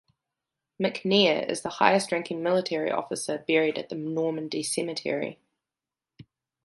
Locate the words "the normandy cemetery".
3.89-5.37